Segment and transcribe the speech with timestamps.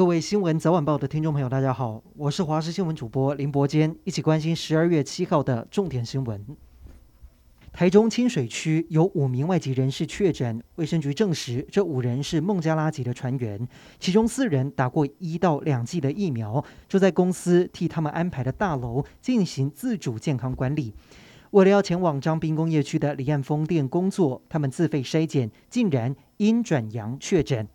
[0.00, 6.42] 各位新闻早晚报的听众朋友，大家好，我是华视新闻主播林伯坚，一起关心十二月七号的重点新闻。
[7.70, 13.68] 台中清水区有五名外籍人士确诊，卫生局证实这五人是孟加拉籍的船员，
[13.98, 20.94] 其中四人打过一到两剂的疫苗，就在公司替他们安排的大楼进行自主健康管理。
[21.50, 27.68] 为了要前往彰滨工业区的离岸风电工作，他们自费筛检，竟然阴转阳确诊。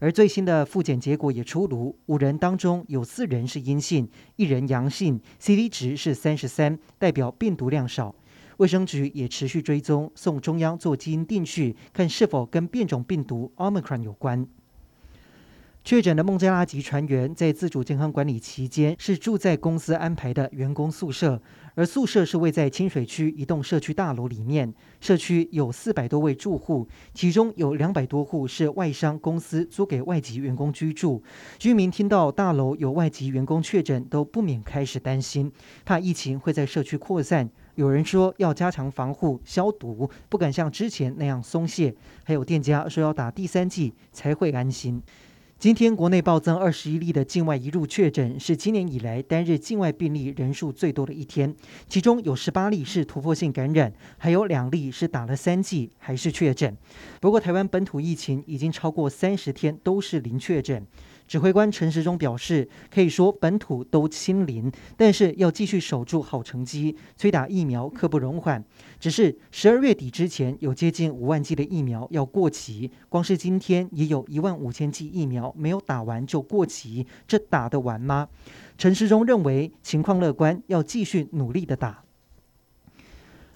[0.00, 8.14] 而最新的复检结果也出炉，五人当中有四人是阴性，一人阳性，C D 值是三十三，代表病毒量少。
[8.56, 14.46] 卫生局也持续追踪，送中央做基因定序，看是否跟变种病毒 Omicron 有关。
[15.82, 21.40] 确诊的孟加拉籍船员在自主健康管理期间是住在公司安排的员工宿舍，
[21.74, 24.72] 而宿舍是位在清水区一栋社区大楼里面。
[25.00, 31.22] 社区有四百多位住户，其中有两百多户是外商公司租给外籍员工居住。
[31.58, 35.50] 居民听到大楼有外籍员工确诊，都不免开始担心，
[35.86, 37.50] 怕疫情会在社区扩散。
[37.76, 41.94] 有人说要加强防护消毒，不敢像之前那样松懈。
[42.22, 45.02] 还有店家说要打第三剂才会安心。
[45.60, 51.54] 今天国内暴增二十一例的境外移入确诊，是今年以来单日境外病例人数最多的一天。
[51.86, 56.74] 其中有十八例是突破性感染，还有两例是打了三剂还是确诊。
[57.20, 60.86] 不过，台湾本土疫情已经超过三十天都是零确诊。
[61.30, 68.64] 指挥官陈时中表示，可以说本土都清零，但是要继续守住好成绩，催打疫苗刻不容缓。
[68.98, 78.26] 只是十二月底之前有接近五万剂的疫苗要过期，光是今天也有一万五千剂疫苗没有打完就过期，这打得完吗？
[78.76, 82.02] 陈时中认为情况乐观，要继续努力的打。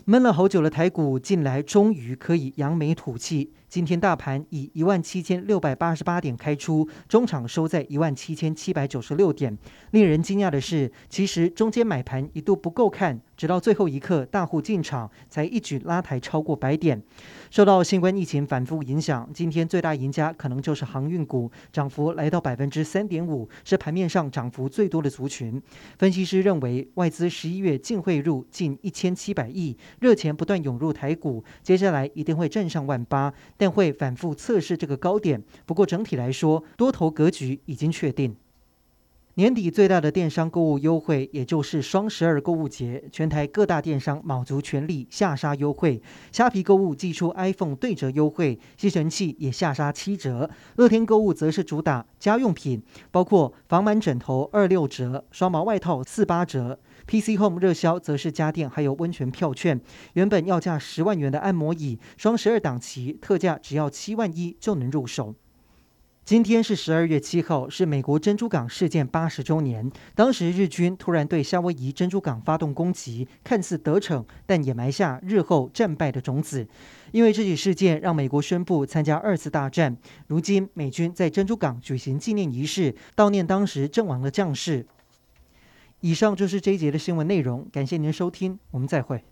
[0.07, 3.51] 闷了好久的台股，近来终于可以扬眉吐气。
[3.71, 9.57] 今天大盘以一万七千六百八十八点开出，中场收在一万七千七百九十六点。
[9.93, 13.19] 令人惊讶的是，其实中间买盘一度不够看。
[13.37, 17.03] 直到最后一刻，大户进场，才一举拉抬超过百点。
[17.51, 25.61] 受到新冠疫情反复影响，今天最大赢家可能就是航运股，涨幅来到百分之三点五，是盘面上涨幅最多的族群。
[25.99, 35.43] 分析师认为，外资十一月净汇入近一千七百亿，热钱不断涌入台股，接下来一定会站上万八，但会反复测试这个高点。
[35.67, 38.37] 不过整体来说，多头格局已经确定。
[39.37, 46.01] 年底最大的电商购物优惠，也就是双十二购物节，全台各大电商卯足全力下杀优惠。
[46.31, 50.49] 虾皮购物祭出 iPhone 对折优惠，吸尘器也下杀七折。
[50.77, 52.81] 乐天购物则是主打家用品，
[53.11, 56.79] 包括防螨枕头二六折，双毛外套四八折。
[57.09, 59.81] PC Home 热销则是家电还有温泉票券，
[60.13, 65.35] 原本要价十万元的按摩椅，双十二档期特价只要七万一就能入手。
[66.25, 69.93] 今天是十二月七号，是美国珍珠港事件八十周年。
[70.15, 76.67] 当时日军突然对夏威夷珍珠港发动攻击，看似得逞，但也埋下日后战败的种子。
[77.13, 79.99] 因为这起事件，让美国宣布参加二次大战。
[80.27, 84.87] 如今美军在珍珠港举行纪念仪式，悼念当时阵亡的将士。
[86.01, 89.23] 以上就是这一节的新闻内容，感谢您的收听，我们再会。